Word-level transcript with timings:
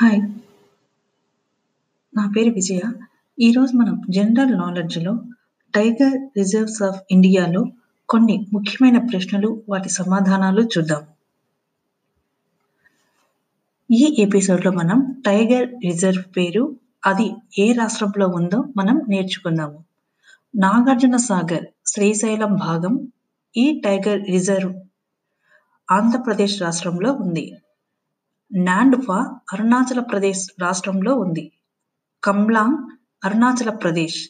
Hi. 0.00 0.20
నా 2.12 2.30
పేరు 2.36 2.50
విజయ. 2.50 2.80
ఈరోజు 3.38 3.76
మనం 3.76 4.02
జనరల్ 4.10 4.58
నాలెడ్జ్‌లో 4.58 5.12
టైగర్ 5.74 6.16
రిజర్వ్స్ 6.38 6.82
ఆఫ్ 6.82 6.98
ఇండియాలో 7.10 7.64
కొన్ని 8.08 8.46
ముఖ్యమైన 8.52 8.98
ప్రశ్నలు, 9.10 9.62
వాటి 9.68 9.88
సమాధానాలు 9.88 10.62
చూద్దాం. 10.62 11.02
ఈ 13.90 14.16
ఎపిసోడ్‌లో 14.18 14.70
మనం 14.70 15.22
టైగర్ 15.26 15.68
రిజర్వ్ 15.84 16.24
పేరు, 16.36 16.76
అది 17.06 17.26
ఏ 17.58 17.72
రాష్ట్రంలో 17.72 18.26
ఉందో 18.28 18.64
మనం 18.76 19.00
నేర్చుకుందాము. 19.08 19.78
నాగార్జున 20.54 21.16
సాగర్ 21.16 21.66
శ్రీశైలం 21.86 22.56
భాగం 22.56 22.94
ఈ 23.56 23.80
టైగర్ 23.84 24.22
రిజర్వ్ 24.30 24.72
ఆంధ్రప్రదేశ్ 25.88 26.62
రాష్ట్రంలో 26.62 27.12
ఉంది. 27.12 27.44
నాండ్ఫా 28.50 29.18
అరుణాచల 29.52 30.00
ప్రదేశ్ 30.00 30.48
రాష్ట్రంలో 30.60 31.14
ఉంది. 31.14 31.52
కమ్లాంగ్ 32.22 32.78
అరుణాచల 33.24 33.70
ప్రదేశ్. 33.70 34.20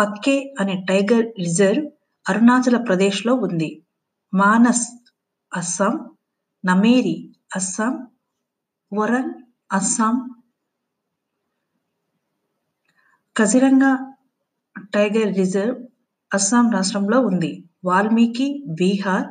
పక్కే 0.00 0.54
అనే 0.60 0.84
టైగర్ 0.88 1.26
రిజర్వ్ 1.38 1.84
అరుణాచల 2.26 2.76
ప్రదేశ్‌లో 2.76 3.34
ఉంది. 3.34 3.70
మానస్ 4.34 4.86
అస్సాం, 5.52 5.94
నమేరి 6.64 7.16
అస్సాం, 7.56 7.94
వరన్ 8.92 9.32
అస్సాం. 9.72 10.16
కజిరంగా 13.36 13.90
టైగర్ 14.94 15.36
రిజర్వ్ 15.36 15.76
అస్సాం 16.32 16.70
రాష్ట్రంలో 16.70 17.20
ఉంది. 17.20 17.50
వాల్మీకి 17.84 18.64
బీహార్, 18.80 19.28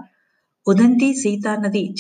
ఉదంతి 0.68 1.14
సీతా 1.14 1.56
నది 1.56 1.96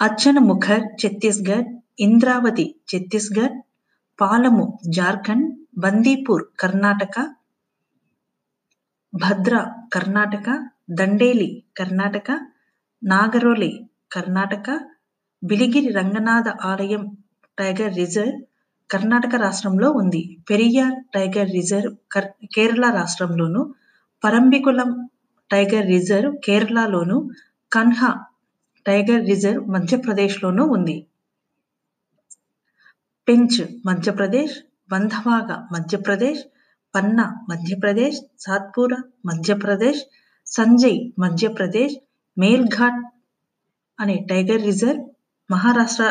అచ్చన 0.00 0.14
అచ్చనముఖర్ 0.14 0.82
ఛత్తీస్‌గఢ్, 1.00 1.68
ఇంద్రావతి 1.98 2.64
ఛత్తీస్‌గఢ్, 2.90 3.54
పాలము 4.18 4.64
జార్ఖండ్, 4.88 5.48
బందీపూర్ 5.78 6.44
కర్ణాటక, 6.60 7.16
భద్ర 9.12 9.54
కర్ణాటక, 9.94 10.46
దండేలి 10.90 11.48
కర్ణాటక, 11.76 12.28
నాగరోలి 13.02 13.70
కర్ణాటక, 14.12 14.68
బిలిగిరి 15.42 15.88
రంగనాథ 15.88 16.48
ఆలయం 16.64 17.02
టైగర్ 17.58 17.94
రిజర్వ్ 17.96 18.38
కర్ణాటక 18.90 19.34
రాష్ట్రంలో 19.36 19.90
ఉంది. 19.92 20.22
పెరియార్ 20.50 20.96
టైగర్ 21.14 21.50
రిజర్వ్ 21.50 21.92
కర్ 22.12 22.30
కేరళ 22.54 22.90
రాష్ట్రంలోను, 22.90 23.74
పరంబికులం 24.22 24.92
టైగర్ 25.50 25.86
రిజర్వ్ 25.86 26.32
కేరళలోను, 26.44 27.18
కన్హా 27.72 28.10
టైగర్ 28.86 29.26
రిజర్వ్ 29.26 29.68
మధ్యప్రదేశ్‌లోనూ 29.68 30.64
ఉంది. 30.66 30.96
పెంచ్ 33.28 33.86
మధ్యప్రదేశ్, 33.86 34.54
బంధవాగ 34.90 35.68
మధ్యప్రదేశ్, 35.72 36.42
పన్నా 36.94 37.36
మధ్యప్రదేశ్, 37.50 38.22
సాత్పురా 38.38 38.98
మధ్యప్రదేశ్, 39.26 40.00
సంజయ్ 40.46 41.10
మధ్యప్రదేశ్, 41.18 41.96
మేల్ఘాట్ 42.38 43.00
అనే 43.98 44.26
టైగర్ 44.30 44.62
రిజర్వ్ 44.62 45.02
మహారాష్ట్ర 45.50 46.04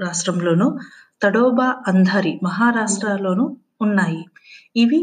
రాష్ట్రంలోను, 0.00 0.78
తడోబా 1.22 1.82
అంధారి 1.86 2.40
మహారాష్ట్రలోనూ 2.42 3.56
ఉన్నాయి. 3.80 4.22
ఇవి 4.76 5.00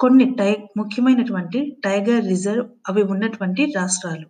కొన్ని 0.00 0.34
టై 0.38 0.56
ముఖ్యమైనటువంటి 0.76 1.80
టైగర్ 1.84 2.26
రిజర్వ్ 2.26 2.66
అవి 2.88 3.02
ఉన్నటువంటి 3.02 3.64
రాష్ట్రాలు. 3.76 4.26